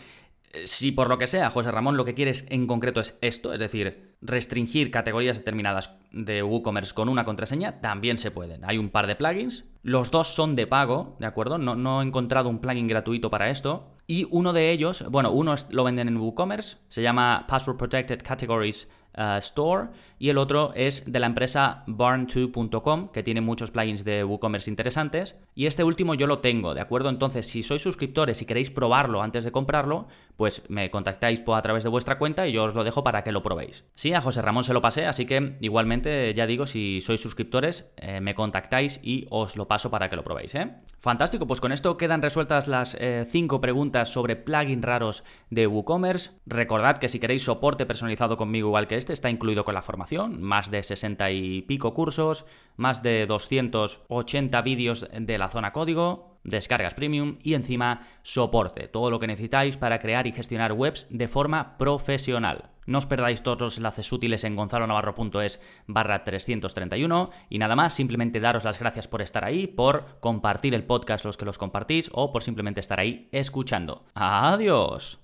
eh, 0.53 0.65
si 0.65 0.91
por 0.91 1.09
lo 1.09 1.17
que 1.17 1.27
sea, 1.27 1.49
José 1.51 1.71
Ramón, 1.71 1.97
lo 1.97 2.05
que 2.05 2.15
quieres 2.15 2.45
en 2.49 2.65
concreto 2.65 3.01
es 3.01 3.17
esto, 3.21 3.53
es 3.53 3.59
decir, 3.59 4.10
restringir 4.21 4.91
categorías 4.91 5.37
determinadas 5.37 5.97
de 6.11 6.43
WooCommerce 6.43 6.93
con 6.93 7.09
una 7.09 7.25
contraseña, 7.25 7.81
también 7.81 8.17
se 8.17 8.31
pueden. 8.31 8.63
Hay 8.65 8.77
un 8.77 8.89
par 8.89 9.07
de 9.07 9.15
plugins, 9.15 9.65
los 9.83 10.11
dos 10.11 10.27
son 10.27 10.55
de 10.55 10.67
pago, 10.67 11.15
¿de 11.19 11.25
acuerdo? 11.25 11.57
No, 11.57 12.01
he 12.01 12.05
encontrado 12.05 12.49
un 12.49 12.59
plugin 12.59 12.87
gratuito 12.87 13.29
para 13.29 13.49
esto. 13.49 13.95
Y 14.07 14.27
uno 14.29 14.53
de 14.53 14.71
ellos, 14.71 15.05
bueno, 15.09 15.31
uno 15.31 15.55
lo 15.69 15.83
venden 15.83 16.07
en 16.07 16.17
WooCommerce, 16.17 16.77
se 16.89 17.01
llama 17.01 17.45
Password 17.47 17.77
Protected 17.77 18.21
Categories 18.21 18.89
eh, 19.13 19.37
Store 19.39 19.89
y 20.19 20.29
el 20.29 20.37
otro 20.37 20.71
es 20.73 21.03
de 21.11 21.19
la 21.19 21.25
empresa 21.25 21.83
barn2.com 21.87 23.09
que 23.11 23.23
tiene 23.23 23.41
muchos 23.41 23.71
plugins 23.71 24.05
de 24.05 24.23
WooCommerce 24.23 24.69
interesantes 24.69 25.35
y 25.53 25.65
este 25.65 25.83
último 25.83 26.13
yo 26.13 26.27
lo 26.27 26.39
tengo, 26.39 26.73
¿de 26.73 26.79
acuerdo? 26.79 27.09
Entonces 27.09 27.47
si 27.47 27.61
sois 27.61 27.81
suscriptores 27.81 28.41
y 28.41 28.45
queréis 28.45 28.71
probarlo 28.71 29.21
antes 29.21 29.43
de 29.43 29.51
comprarlo, 29.51 30.07
pues 30.37 30.63
me 30.69 30.89
contactáis 30.91 31.41
a 31.45 31.61
través 31.61 31.83
de 31.83 31.89
vuestra 31.89 32.17
cuenta 32.17 32.47
y 32.47 32.53
yo 32.53 32.63
os 32.63 32.75
lo 32.75 32.83
dejo 32.83 33.03
para 33.03 33.23
que 33.23 33.31
lo 33.31 33.43
probéis. 33.43 33.83
José 34.19 34.41
Ramón 34.41 34.65
se 34.65 34.73
lo 34.73 34.81
pasé, 34.81 35.05
así 35.05 35.25
que 35.25 35.57
igualmente 35.61 36.33
ya 36.33 36.45
digo, 36.45 36.65
si 36.65 36.99
sois 36.99 37.21
suscriptores, 37.21 37.93
eh, 37.95 38.19
me 38.19 38.35
contactáis 38.35 38.99
y 39.03 39.27
os 39.29 39.55
lo 39.55 39.67
paso 39.67 39.89
para 39.89 40.09
que 40.09 40.17
lo 40.17 40.23
probéis, 40.23 40.55
¿eh? 40.55 40.75
Fantástico, 40.99 41.47
pues 41.47 41.61
con 41.61 41.71
esto 41.71 41.95
quedan 41.97 42.21
resueltas 42.21 42.67
las 42.67 42.97
5 42.99 43.55
eh, 43.55 43.59
preguntas 43.59 44.09
sobre 44.09 44.35
plugins 44.35 44.83
raros 44.83 45.23
de 45.49 45.67
WooCommerce. 45.67 46.31
Recordad 46.45 46.97
que 46.97 47.07
si 47.07 47.19
queréis 47.19 47.43
soporte 47.43 47.85
personalizado 47.85 48.35
conmigo 48.35 48.67
igual 48.67 48.87
que 48.87 48.97
este, 48.97 49.13
está 49.13 49.29
incluido 49.29 49.63
con 49.63 49.75
la 49.75 49.81
formación, 49.81 50.41
más 50.41 50.71
de 50.71 50.83
60 50.83 51.31
y 51.31 51.61
pico 51.61 51.93
cursos, 51.93 52.45
más 52.75 53.03
de 53.03 53.25
280 53.27 54.61
vídeos 54.63 55.07
de 55.15 55.37
la 55.37 55.49
zona 55.49 55.71
código, 55.71 56.30
descargas 56.43 56.93
premium 56.93 57.37
y 57.41 57.53
encima 57.53 58.01
soporte, 58.23 58.87
todo 58.87 59.11
lo 59.11 59.19
que 59.19 59.27
necesitáis 59.27 59.77
para 59.77 59.99
crear 59.99 60.27
y 60.27 60.31
gestionar 60.31 60.73
webs 60.73 61.07
de 61.09 61.27
forma 61.27 61.77
profesional. 61.77 62.69
No 62.85 62.97
os 62.97 63.05
perdáis 63.05 63.43
todos 63.43 63.59
los 63.59 63.77
enlaces 63.77 64.11
útiles 64.11 64.43
en 64.43 64.55
gonzalonavarro.es 64.55 65.61
barra 65.87 66.23
331 66.23 67.29
y 67.49 67.59
nada 67.59 67.75
más, 67.75 67.93
simplemente 67.93 68.39
daros 68.39 68.65
las 68.65 68.79
gracias 68.79 69.07
por 69.07 69.21
estar 69.21 69.45
ahí, 69.45 69.67
por 69.67 70.19
compartir 70.19 70.73
el 70.73 70.83
podcast 70.83 71.25
los 71.25 71.37
que 71.37 71.45
los 71.45 71.57
compartís 71.57 72.09
o 72.13 72.31
por 72.31 72.43
simplemente 72.43 72.79
estar 72.79 72.99
ahí 72.99 73.29
escuchando. 73.31 74.05
Adiós. 74.15 75.19